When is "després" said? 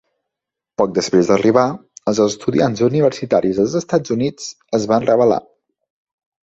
0.95-1.29